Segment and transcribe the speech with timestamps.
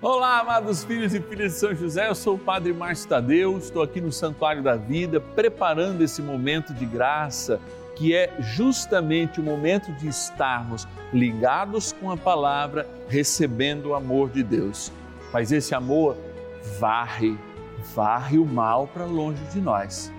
[0.00, 3.82] Olá, amados filhos e filhas de São José, eu sou o Padre Márcio Tadeu, estou
[3.82, 7.60] aqui no Santuário da Vida, preparando esse momento de graça,
[7.96, 14.44] que é justamente o momento de estarmos ligados com a palavra, recebendo o amor de
[14.44, 14.92] Deus.
[15.32, 16.16] Mas esse amor
[16.78, 17.36] varre,
[17.92, 20.12] varre o mal para longe de nós.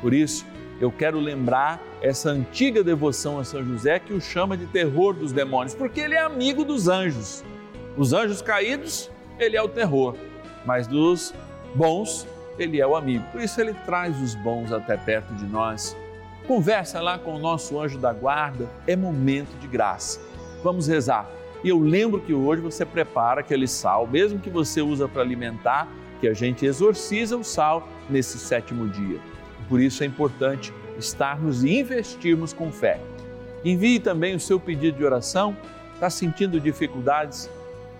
[0.00, 0.46] Por isso,
[0.80, 5.30] eu quero lembrar essa antiga devoção a São José que o chama de terror dos
[5.30, 7.44] demônios, porque ele é amigo dos anjos.
[7.98, 10.14] Os anjos caídos ele é o terror,
[10.64, 11.34] mas dos
[11.74, 12.26] bons,
[12.58, 13.24] ele é o amigo.
[13.32, 15.96] Por isso ele traz os bons até perto de nós.
[16.46, 20.20] Conversa lá com o nosso anjo da guarda, é momento de graça.
[20.62, 21.28] Vamos rezar.
[21.64, 25.88] E eu lembro que hoje você prepara aquele sal, mesmo que você usa para alimentar,
[26.20, 29.18] que a gente exorciza o sal nesse sétimo dia.
[29.68, 33.00] Por isso é importante estarmos e investirmos com fé.
[33.64, 35.56] Envie também o seu pedido de oração.
[35.94, 37.50] Está sentindo dificuldades?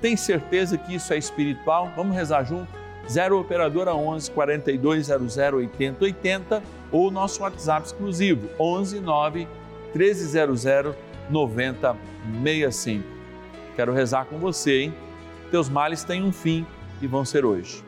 [0.00, 1.92] Tem certeza que isso é espiritual?
[1.96, 2.68] Vamos rezar junto?
[3.08, 9.48] 0 Operadora 11 4200 80 80 ou nosso WhatsApp exclusivo 11 9
[9.94, 10.94] 1300
[11.30, 13.04] 9065.
[13.74, 14.94] Quero rezar com você, hein?
[15.50, 16.66] Teus males têm um fim
[17.00, 17.84] e vão ser hoje.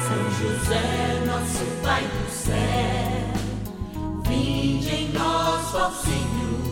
[0.00, 2.54] São José, nosso Pai do céu,
[4.26, 6.71] vinde em nós, ó Senhor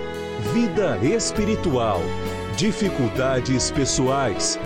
[0.41, 2.01] vida espiritual,
[2.57, 4.59] dificuldades pessoais,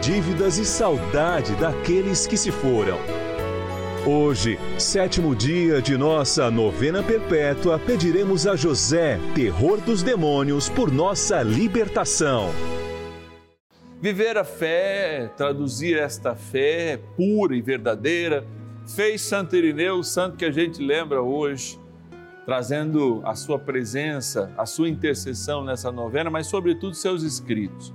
[0.00, 2.98] dívidas e saudade daqueles que se foram.
[4.06, 11.42] Hoje, sétimo dia de nossa novena perpétua, pediremos a José, terror dos demônios, por nossa
[11.42, 12.50] libertação.
[14.00, 18.46] Viver a fé, traduzir esta fé pura e verdadeira,
[18.94, 21.82] fez Santo Irineu, santo que a gente lembra hoje
[22.44, 27.92] trazendo a sua presença, a sua intercessão nessa novena, mas sobretudo seus escritos.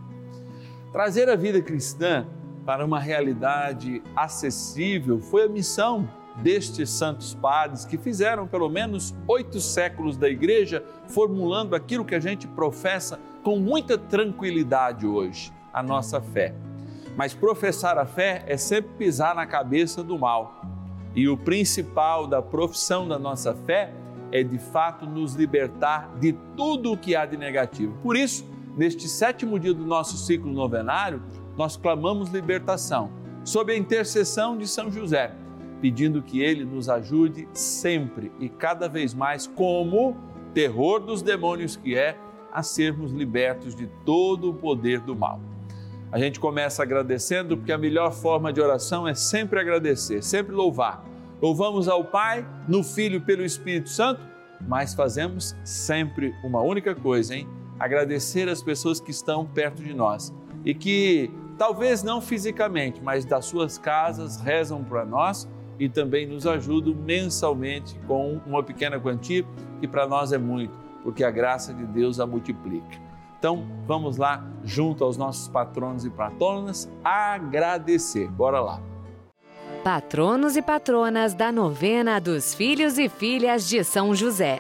[0.92, 2.26] Trazer a vida cristã
[2.66, 9.60] para uma realidade acessível foi a missão destes santos padres que fizeram pelo menos oito
[9.60, 16.22] séculos da igreja, formulando aquilo que a gente professa com muita tranquilidade hoje, a nossa
[16.22, 16.54] fé.
[17.16, 20.62] Mas professar a fé é sempre pisar na cabeça do mal.
[21.16, 24.09] E o principal da profissão da nossa fé é
[24.44, 27.98] de fato nos libertar de tudo o que há de negativo.
[28.04, 28.46] Por isso,
[28.78, 31.22] neste sétimo dia do nosso ciclo novenário,
[31.58, 33.12] nós clamamos libertação,
[33.44, 35.34] sob a intercessão de São José,
[35.82, 40.16] pedindo que ele nos ajude sempre e cada vez mais, como
[40.54, 42.18] terror dos demônios que é,
[42.52, 45.40] a sermos libertos de todo o poder do mal.
[46.12, 51.09] A gente começa agradecendo, porque a melhor forma de oração é sempre agradecer, sempre louvar
[51.42, 54.20] Louvamos ao Pai, no Filho pelo Espírito Santo,
[54.60, 57.48] mas fazemos sempre uma única coisa, hein?
[57.80, 60.34] Agradecer as pessoas que estão perto de nós
[60.66, 65.48] e que, talvez não fisicamente, mas das suas casas, rezam para nós
[65.80, 69.46] e também nos ajudam mensalmente com uma pequena quantia,
[69.80, 70.74] que para nós é muito,
[71.04, 73.00] porque a graça de Deus a multiplica.
[73.40, 78.30] Então, vamos lá, junto aos nossos patronos e patronas, agradecer.
[78.30, 78.89] Bora lá
[79.90, 84.60] patronos e patronas da novena dos filhos e filhas de São José.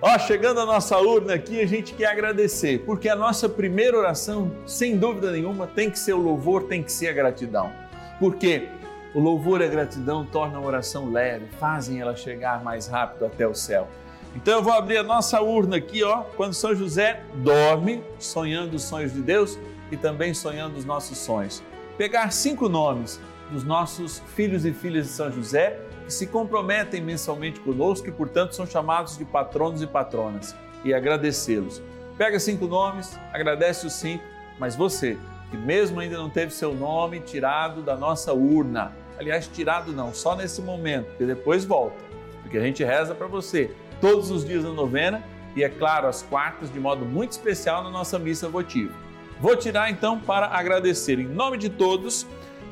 [0.00, 4.52] Ó, chegando a nossa urna aqui, a gente quer agradecer, porque a nossa primeira oração,
[4.64, 7.72] sem dúvida nenhuma, tem que ser o louvor, tem que ser a gratidão.
[8.20, 8.68] Porque
[9.16, 13.48] o louvor e a gratidão tornam a oração leve, fazem ela chegar mais rápido até
[13.48, 13.88] o céu.
[14.36, 18.84] Então eu vou abrir a nossa urna aqui, ó, quando São José dorme, sonhando os
[18.84, 19.58] sonhos de Deus
[19.90, 21.64] e também sonhando os nossos sonhos.
[21.98, 23.18] Pegar cinco nomes
[23.50, 28.54] dos nossos filhos e filhas de São José que se comprometem mensalmente conosco e, portanto,
[28.54, 30.54] são chamados de patronos e patronas
[30.84, 31.82] e agradecê-los.
[32.16, 34.24] Pega cinco nomes, agradece os cinco,
[34.58, 35.18] mas você,
[35.50, 40.36] que mesmo ainda não teve seu nome tirado da nossa urna, aliás, tirado não, só
[40.36, 41.96] nesse momento, porque depois volta,
[42.42, 45.22] porque a gente reza para você todos os dias da novena
[45.56, 48.94] e, é claro, às quartas, de modo muito especial na nossa missa votiva.
[49.40, 52.26] Vou tirar então para agradecer em nome de todos,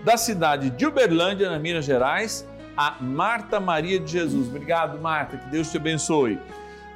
[0.05, 2.47] da cidade de Uberlândia, na Minas Gerais,
[2.77, 4.49] a Marta Maria de Jesus.
[4.49, 6.39] Obrigado, Marta, que Deus te abençoe.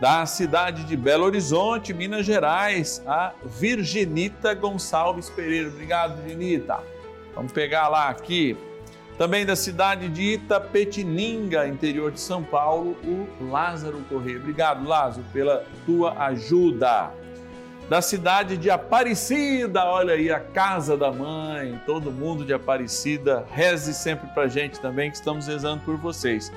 [0.01, 5.69] Da cidade de Belo Horizonte, Minas Gerais, a Virginita Gonçalves Pereira.
[5.69, 6.79] Obrigado, Virginita.
[7.35, 8.57] Vamos pegar lá aqui.
[9.17, 14.37] Também da cidade de Itapetininga, interior de São Paulo, o Lázaro Corrêa.
[14.37, 17.11] Obrigado, Lázaro, pela tua ajuda
[17.89, 23.95] da cidade de Aparecida, olha aí, a casa da mãe, todo mundo de Aparecida, reze
[23.95, 26.53] sempre para gente também, que estamos rezando por vocês.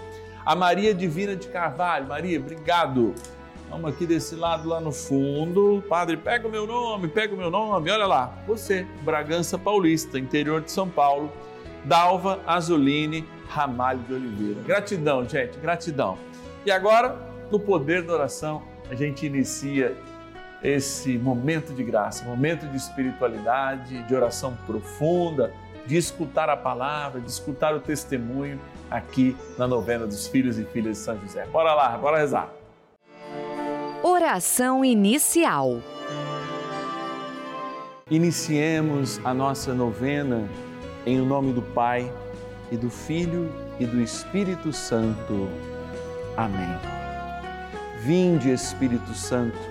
[0.45, 3.16] A Maria Divina de Carvalho, Maria, obrigado.
[3.69, 5.81] Vamos aqui desse lado, lá no fundo.
[5.88, 10.60] Padre, pega o meu nome, pega o meu nome, olha lá, você, Bragança Paulista, interior
[10.62, 11.31] de São Paulo,
[11.86, 14.62] Dalva Azuline Ramalho de Oliveira.
[14.66, 16.18] Gratidão, gente, gratidão.
[16.66, 17.18] E agora,
[17.50, 19.95] no poder da oração, a gente inicia
[20.63, 25.52] esse momento de graça, momento de espiritualidade, de oração profunda,
[25.88, 28.60] de escutar a palavra, de escutar o testemunho
[28.90, 31.46] aqui na novena dos filhos e filhas de São José.
[31.48, 32.50] Bora lá, bora rezar.
[34.04, 35.80] Oração inicial.
[38.10, 40.48] Iniciemos a nossa novena
[41.06, 42.12] em nome do Pai
[42.72, 45.50] e do Filho e do Espírito Santo.
[46.38, 46.78] Amém.
[48.04, 49.70] Vinde, Espírito Santo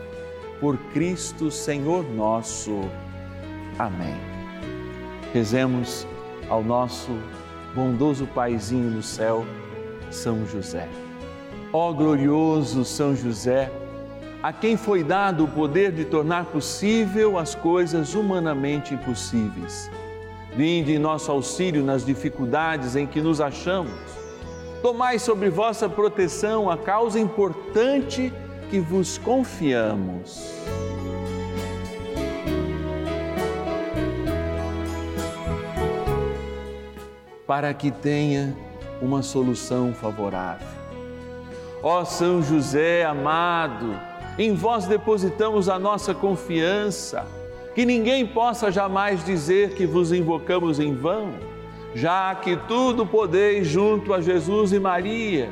[0.61, 2.81] por Cristo Senhor nosso.
[3.79, 4.15] Amém.
[5.33, 6.07] Rezemos
[6.47, 7.09] ao nosso
[7.73, 9.43] bondoso Paizinho no céu,
[10.11, 10.87] São José.
[11.73, 13.71] Ó glorioso São José,
[14.43, 19.89] a quem foi dado o poder de tornar possível as coisas humanamente impossíveis.
[20.55, 23.91] Vinde em nosso auxílio nas dificuldades em que nos achamos.
[24.83, 28.31] Tomai sobre vossa proteção a causa importante
[28.71, 30.49] que vos confiamos.
[37.45, 38.55] Para que tenha
[39.01, 40.65] uma solução favorável.
[41.83, 43.93] Ó São José amado,
[44.39, 47.25] em vós depositamos a nossa confiança,
[47.75, 51.33] que ninguém possa jamais dizer que vos invocamos em vão,
[51.93, 55.51] já que tudo podeis junto a Jesus e Maria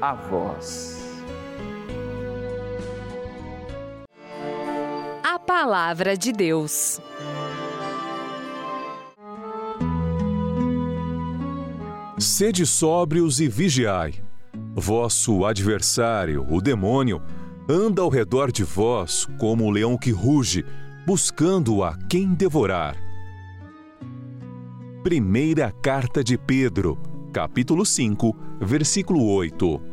[0.00, 0.98] a vós.
[5.22, 7.00] A Palavra de Deus.
[12.18, 14.14] Sede sóbrios e vigiai.
[14.74, 17.20] Vosso adversário, o demônio,
[17.68, 20.64] anda ao redor de vós como um leão que ruge,
[21.06, 22.96] buscando a quem devorar.
[25.02, 26.98] Primeira Carta de Pedro,
[27.32, 29.89] capítulo 5, versículo 8.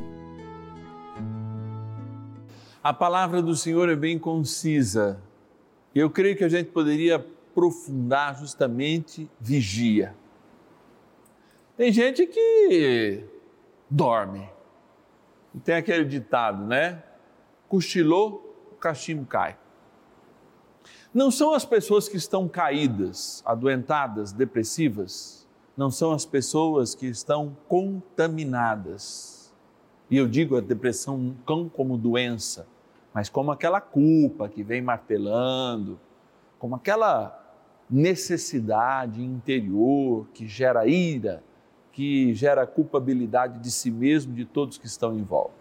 [2.88, 5.22] A palavra do Senhor é bem concisa.
[5.94, 10.16] Eu creio que a gente poderia aprofundar justamente vigia.
[11.76, 13.26] Tem gente que
[13.90, 14.50] dorme.
[15.66, 17.04] Tem aquele ditado, né?
[17.68, 19.58] Cochilou, o cachimbo cai.
[21.14, 27.58] Não são as pessoas que estão caídas, adoentadas, depressivas, não são as pessoas que estão
[27.68, 29.54] contaminadas.
[30.10, 32.66] E eu digo a depressão não como doença,
[33.18, 36.00] mas como aquela culpa que vem martelando,
[36.60, 37.52] como aquela
[37.90, 41.44] necessidade interior que gera ira,
[41.92, 45.56] que gera culpabilidade de si mesmo, de todos que estão em volta.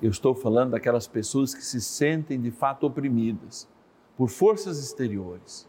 [0.00, 3.68] Eu estou falando daquelas pessoas que se sentem de fato oprimidas
[4.16, 5.68] por forças exteriores.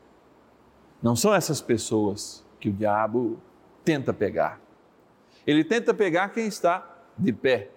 [1.01, 3.39] Não são essas pessoas que o diabo
[3.83, 4.61] tenta pegar.
[5.47, 6.87] Ele tenta pegar quem está
[7.17, 7.71] de pé,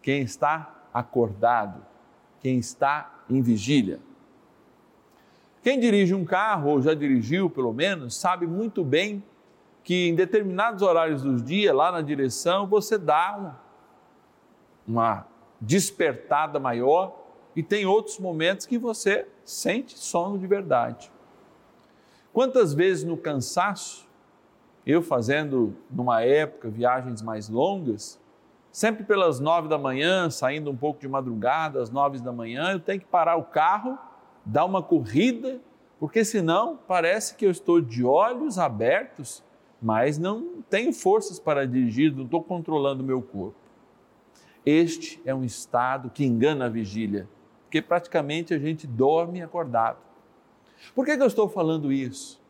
[0.00, 1.90] quem está acordado,
[2.42, 4.00] quem está em vigília.
[5.62, 9.22] Quem dirige um carro, ou já dirigiu pelo menos, sabe muito bem
[9.84, 13.56] que em determinados horários do dia, lá na direção, você dá
[14.86, 15.26] uma,
[15.60, 17.16] despertada maior
[17.54, 21.12] e tem outros momentos que você sente sono de verdade.
[22.32, 24.08] Quantas vezes no cansaço,
[24.84, 28.18] eu fazendo numa época viagens mais longas,
[28.72, 32.80] sempre pelas nove da manhã, saindo um pouco de madrugada, às nove da manhã, eu
[32.80, 33.98] tenho que parar o carro,
[34.44, 35.60] dar uma corrida,
[36.00, 39.44] porque senão parece que eu estou de olhos abertos,
[39.80, 43.54] mas não tenho forças para dirigir, não estou controlando o meu corpo.
[44.64, 47.28] Este é um estado que engana a vigília,
[47.64, 49.98] porque praticamente a gente dorme acordado.
[50.94, 52.40] Por que, que eu estou falando isso?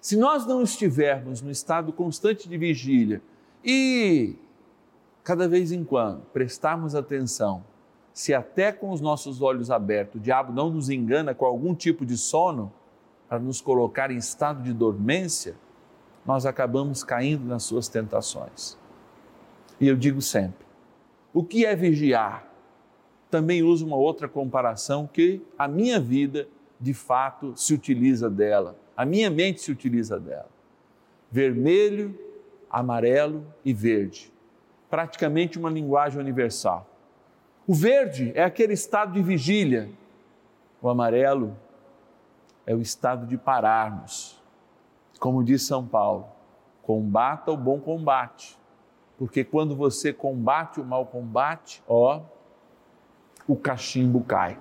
[0.00, 3.22] Se nós não estivermos no estado constante de vigília
[3.64, 4.36] e
[5.22, 7.64] cada vez em quando prestarmos atenção,
[8.12, 12.04] se até com os nossos olhos abertos o diabo não nos engana com algum tipo
[12.04, 12.72] de sono
[13.28, 15.54] para nos colocar em estado de dormência,
[16.26, 18.76] nós acabamos caindo nas suas tentações.
[19.80, 20.66] E eu digo sempre:
[21.32, 22.48] o que é vigiar?
[23.30, 26.46] Também uso uma outra comparação que a minha vida,
[26.78, 30.50] de fato, se utiliza dela, a minha mente se utiliza dela.
[31.30, 32.18] Vermelho,
[32.70, 34.31] amarelo e verde.
[34.92, 36.86] Praticamente uma linguagem universal.
[37.66, 39.88] O verde é aquele estado de vigília,
[40.82, 41.56] o amarelo
[42.66, 44.38] é o estado de pararmos.
[45.18, 46.26] Como diz São Paulo,
[46.82, 48.60] combata o bom combate
[49.22, 52.22] porque quando você combate o mau combate, ó,
[53.46, 54.58] o cachimbo cai.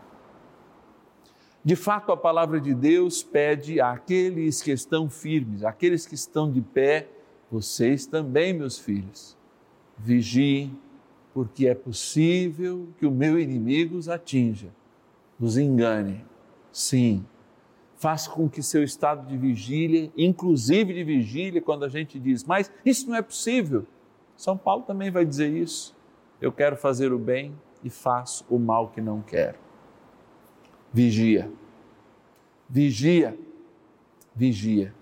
[1.65, 6.61] De fato, a palavra de Deus pede àqueles que estão firmes, àqueles que estão de
[6.61, 7.07] pé,
[7.51, 9.35] vocês também, meus filhos,
[10.03, 10.77] vigiem,
[11.33, 14.69] porque é possível que o meu inimigo os atinja,
[15.39, 16.25] os engane.
[16.71, 17.25] Sim,
[17.95, 22.71] faz com que seu estado de vigília, inclusive de vigília, quando a gente diz, mas
[22.85, 23.85] isso não é possível
[24.41, 25.95] são Paulo também vai dizer isso.
[26.41, 29.59] Eu quero fazer o bem e faço o mal que não quero.
[30.91, 31.51] Vigia,
[32.67, 33.37] vigia,
[34.35, 34.95] vigia,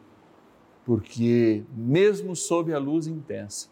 [0.83, 3.69] porque mesmo sob a luz intensa,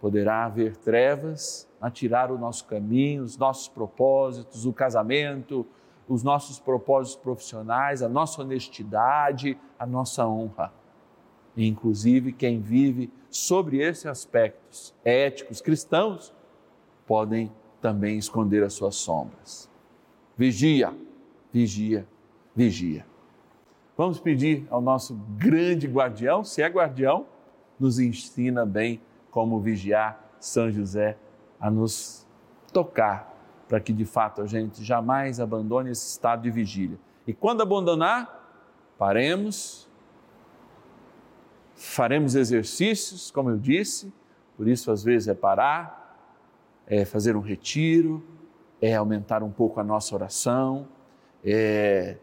[0.00, 5.66] poderá haver trevas a tirar o nosso caminho, os nossos propósitos, o casamento,
[6.08, 10.72] os nossos propósitos profissionais, a nossa honestidade, a nossa honra.
[11.56, 16.34] E, inclusive, quem vive sobre esses aspectos éticos cristãos
[17.06, 17.50] podem
[17.80, 19.70] também esconder as suas sombras.
[20.36, 20.92] Vigia,
[21.52, 22.06] vigia,
[22.54, 23.06] vigia.
[23.96, 27.26] Vamos pedir ao nosso grande guardião, se é guardião,
[27.80, 29.00] nos ensina bem
[29.36, 31.14] como vigiar São José
[31.60, 32.26] a nos
[32.72, 33.36] tocar,
[33.68, 36.98] para que de fato a gente jamais abandone esse estado de vigília.
[37.26, 38.64] E quando abandonar,
[38.96, 39.86] paremos
[41.74, 44.10] faremos exercícios, como eu disse,
[44.56, 46.18] por isso às vezes é parar,
[46.86, 48.24] é fazer um retiro,
[48.80, 50.88] é aumentar um pouco a nossa oração,
[51.44, 52.16] é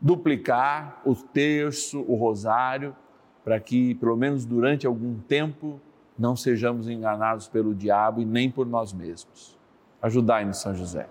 [0.00, 2.96] duplicar o terço, o rosário,
[3.44, 5.78] para que pelo menos durante algum tempo
[6.20, 9.58] não sejamos enganados pelo diabo e nem por nós mesmos.
[10.02, 11.08] Ajudai-nos, São José.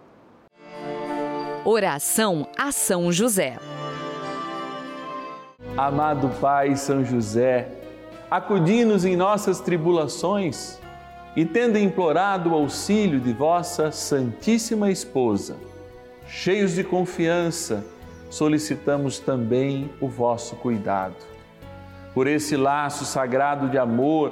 [1.66, 3.58] Oração a São José.
[5.76, 7.72] Amado Pai São José,
[8.30, 10.80] acudi-nos em nossas tribulações
[11.36, 15.58] e, tendo implorado o auxílio de vossa Santíssima Esposa,
[16.28, 17.84] cheios de confiança,
[18.30, 21.16] solicitamos também o vosso cuidado.
[22.14, 24.32] Por esse laço sagrado de amor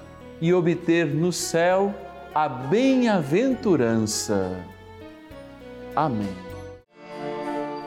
[0.41, 1.93] e obter no céu
[2.33, 4.65] a bem-aventurança.
[5.95, 6.35] Amém.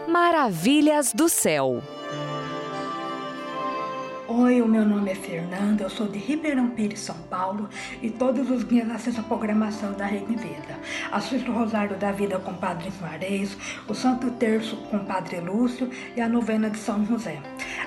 [0.07, 1.83] Maravilhas do céu.
[4.27, 7.69] Oi, o meu nome é Fernanda, eu sou de Ribeirão Pires, São Paulo
[8.01, 10.79] e todos os dias assisto a programação da Rede Vida.
[11.13, 13.57] Assisto o Rosário da Vida com o Padre Juarez,
[13.87, 17.39] o Santo Terço com o Padre Lúcio e a novena de São José.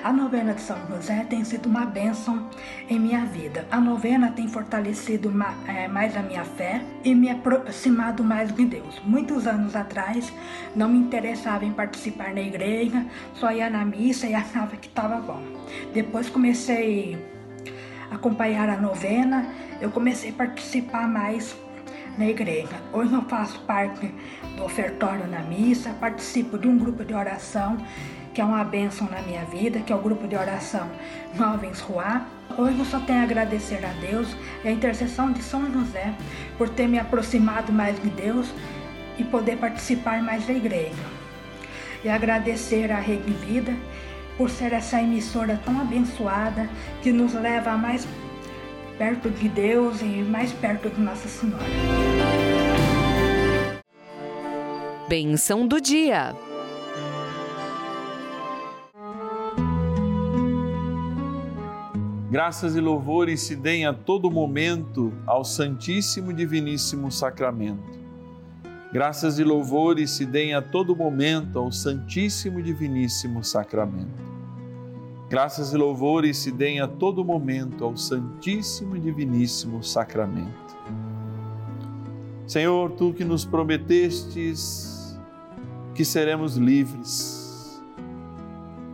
[0.04, 2.48] A novena de São José tem sido uma bênção
[2.88, 3.66] em minha vida.
[3.70, 9.00] A novena tem fortalecido mais a minha fé e me aproximado mais de Deus.
[9.04, 10.32] Muitos anos atrás
[10.74, 15.16] não me interessava em participar na igreja, só ia na missa e achava que estava
[15.16, 15.42] bom.
[15.92, 17.18] Depois comecei
[18.10, 21.56] a acompanhar a novena, eu comecei a participar mais
[22.18, 22.74] na igreja.
[22.92, 24.12] Hoje eu faço parte
[24.56, 27.78] do ofertório na missa, participo de um grupo de oração
[28.34, 30.88] que é uma bênção na minha vida, que é o grupo de oração
[31.36, 32.26] Jovens Ruá.
[32.56, 36.12] Hoje eu só tenho a agradecer a Deus e a intercessão de São José
[36.56, 38.48] por ter me aproximado mais de Deus
[39.18, 41.02] e poder participar mais da igreja.
[42.04, 43.74] E agradecer a Rede Vida
[44.36, 46.68] por ser essa emissora tão abençoada
[47.02, 48.06] que nos leva mais
[48.98, 51.64] perto de Deus e mais perto de Nossa Senhora.
[55.08, 56.34] Benção do dia.
[62.30, 67.98] Graças e louvores se deem a todo momento ao Santíssimo e Diviníssimo Sacramento.
[68.92, 74.22] Graças e louvores se deem a todo momento ao Santíssimo e Diviníssimo Sacramento.
[75.28, 80.76] Graças e louvores se deem a todo momento ao Santíssimo e Diviníssimo Sacramento.
[82.46, 85.18] Senhor, tu que nos prometestes
[85.94, 87.38] que seremos livres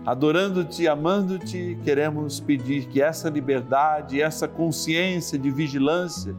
[0.05, 6.37] adorando-te, amando-te, queremos pedir que essa liberdade, essa consciência de vigilância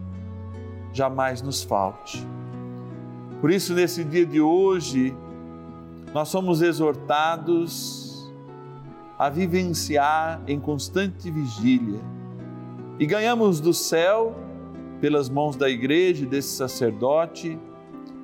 [0.93, 2.25] jamais nos falte.
[3.41, 5.15] Por isso, nesse dia de hoje,
[6.13, 8.04] nós somos exortados
[9.17, 11.99] a vivenciar em constante vigília
[12.97, 14.35] e ganhamos do céu,
[15.01, 17.59] pelas mãos da igreja e desse sacerdote,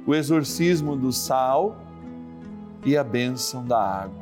[0.06, 1.76] o exorcismo do sal
[2.86, 4.22] e a bênção da água.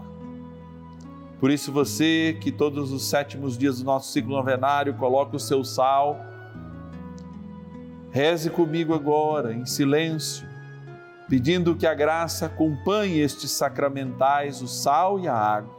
[1.39, 5.63] Por isso, você que todos os sétimos dias do nosso ciclo novenário coloca o seu
[5.63, 6.19] sal,
[8.11, 10.45] reze comigo agora, em silêncio,
[11.29, 15.78] pedindo que a graça acompanhe estes sacramentais, o sal e a água.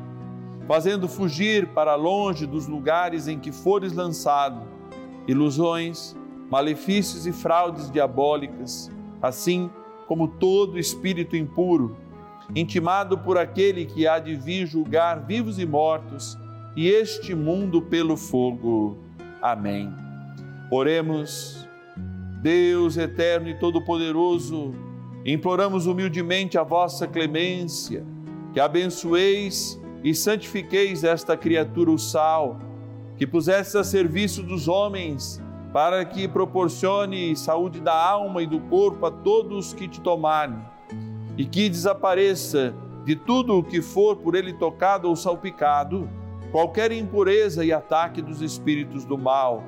[0.67, 4.61] fazendo fugir para longe dos lugares em que fores lançado
[5.27, 6.15] ilusões,
[6.49, 9.69] malefícios e fraudes diabólicas, assim
[10.07, 11.95] como todo espírito impuro
[12.55, 16.37] intimado por aquele que há de vir julgar vivos e mortos
[16.75, 18.97] e este mundo pelo fogo.
[19.41, 19.93] Amém.
[20.69, 21.67] Oremos,
[22.41, 24.73] Deus eterno e todo-poderoso,
[25.25, 28.05] imploramos humildemente a vossa clemência,
[28.53, 32.57] que abençoeis e santifiqueis esta criatura, o sal,
[33.17, 39.05] que pusesse a serviço dos homens, para que proporcione saúde da alma e do corpo
[39.05, 40.59] a todos que te tomarem
[41.37, 42.73] e que desapareça
[43.05, 46.09] de tudo o que for por ele tocado ou salpicado,
[46.51, 49.63] qualquer impureza e ataque dos espíritos do mal.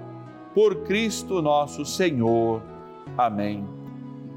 [0.54, 2.62] Por Cristo nosso Senhor.
[3.18, 3.66] Amém.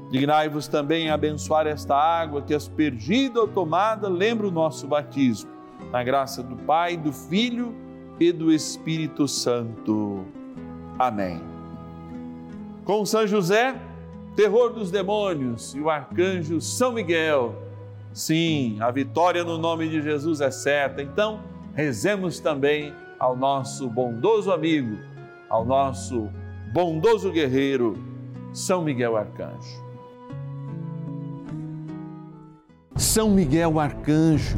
[0.09, 5.56] Dignai-vos também a abençoar esta água que, aspergida ou tomada, lembra o nosso batismo.
[5.91, 7.73] Na graça do Pai, do Filho
[8.19, 10.25] e do Espírito Santo.
[10.99, 11.41] Amém.
[12.83, 13.75] Com São José,
[14.35, 17.55] terror dos demônios e o arcanjo São Miguel.
[18.13, 21.01] Sim, a vitória no nome de Jesus é certa.
[21.01, 21.39] Então,
[21.73, 24.97] rezemos também ao nosso bondoso amigo,
[25.49, 26.29] ao nosso
[26.73, 27.95] bondoso guerreiro,
[28.53, 29.85] São Miguel Arcanjo.
[32.95, 34.57] São Miguel Arcanjo,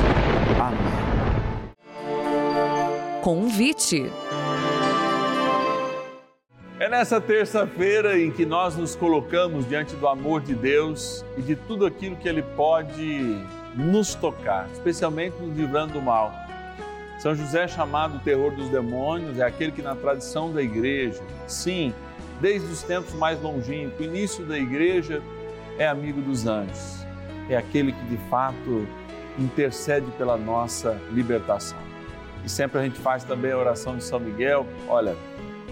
[3.21, 4.11] Convite.
[6.79, 11.55] É nessa terça-feira em que nós nos colocamos diante do amor de Deus e de
[11.55, 13.37] tudo aquilo que Ele pode
[13.75, 16.33] nos tocar, especialmente nos livrando do mal.
[17.19, 21.93] São José, chamado terror dos demônios, é aquele que, na tradição da igreja, sim,
[22.41, 25.21] desde os tempos mais longínquos, o início da igreja,
[25.77, 27.05] é amigo dos anjos,
[27.47, 28.87] é aquele que de fato
[29.37, 31.90] intercede pela nossa libertação.
[32.43, 35.15] E sempre a gente faz também a oração de São Miguel, olha,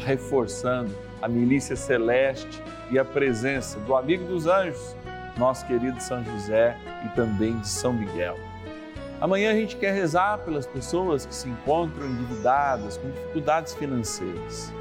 [0.06, 4.96] reforçando a milícia celeste e a presença do amigo dos anjos,
[5.38, 8.38] nosso querido São José e também de São Miguel.
[9.22, 14.74] Amanhã a gente quer rezar pelas pessoas que se encontram endividadas, com dificuldades financeiras.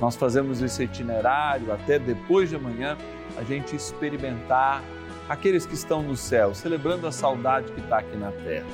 [0.00, 2.96] Nós fazemos esse itinerário até depois de amanhã
[3.36, 4.82] a gente experimentar
[5.28, 8.66] aqueles que estão no céu, celebrando a saudade que está aqui na terra.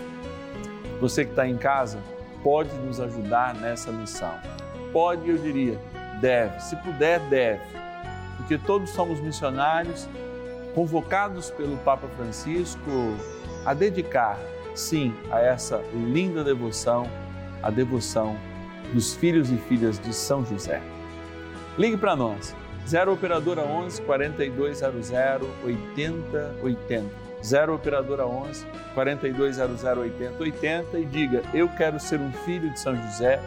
[1.00, 1.98] Você que está em casa
[2.48, 4.32] pode nos ajudar nessa missão.
[4.90, 5.78] Pode, eu diria,
[6.18, 6.58] deve.
[6.60, 7.60] Se puder, deve.
[8.38, 10.08] Porque todos somos missionários
[10.74, 12.80] convocados pelo Papa Francisco
[13.66, 14.38] a dedicar
[14.74, 17.06] sim a essa linda devoção,
[17.62, 18.34] a devoção
[18.94, 20.80] dos filhos e filhas de São José.
[21.76, 22.56] Ligue para nós,
[22.86, 25.10] 0 Operadora 11 4200
[25.66, 27.27] 8080.
[27.42, 33.40] 0 Operadora 11 4200 8080 e diga: Eu quero ser um filho de São José,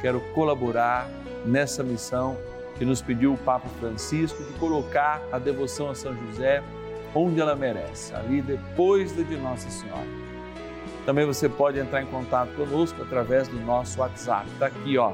[0.00, 1.08] quero colaborar
[1.44, 2.36] nessa missão
[2.78, 6.62] que nos pediu o Papa Francisco de colocar a devoção a São José
[7.14, 10.06] onde ela merece, ali depois de Nossa Senhora.
[11.04, 14.46] Também você pode entrar em contato conosco através do nosso WhatsApp.
[14.52, 15.12] Está aqui, ó.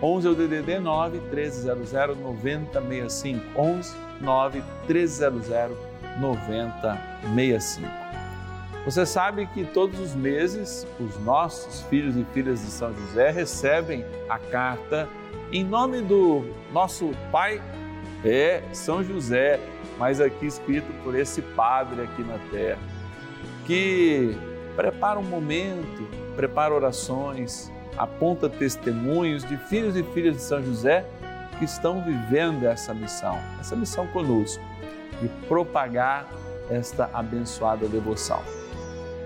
[0.00, 3.60] 11 é o DDD 9 1300 9065.
[3.60, 5.87] 11 9 1300
[6.20, 8.08] 9065.
[8.84, 14.04] Você sabe que todos os meses os nossos filhos e filhas de São José recebem
[14.28, 15.08] a carta
[15.50, 17.60] em nome do nosso pai,
[18.24, 19.58] é São José,
[19.98, 22.78] mas aqui escrito por esse padre aqui na terra,
[23.66, 24.36] que
[24.76, 31.04] prepara um momento, prepara orações, aponta testemunhos de filhos e filhas de São José
[31.58, 34.62] que estão vivendo essa missão, essa missão conosco,
[35.20, 36.26] de propagar
[36.70, 38.40] esta abençoada devoção.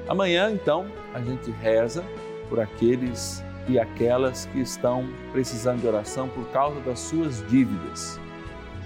[0.08, 2.04] Amanhã, então, a gente reza
[2.48, 8.18] por aqueles e aquelas que estão precisando de oração por causa das suas dívidas.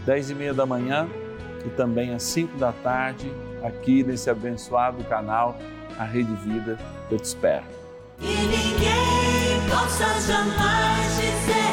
[0.05, 1.09] Dez e meia da manhã
[1.65, 3.33] e também às cinco da tarde,
[3.65, 5.57] aqui nesse abençoado canal
[5.99, 6.79] a Rede Vida,
[7.11, 7.65] eu te espero.
[8.21, 11.66] Ninguém possa jamais dizer